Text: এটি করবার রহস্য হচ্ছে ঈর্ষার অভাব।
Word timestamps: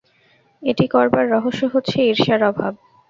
এটি 0.63 0.85
করবার 0.87 1.25
রহস্য 1.29 1.61
হচ্ছে 1.73 1.97
ঈর্ষার 2.09 2.41
অভাব। 2.49 2.73